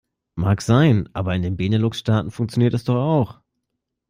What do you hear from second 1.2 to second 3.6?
in den Benelux-Staaten funktioniert es doch auch.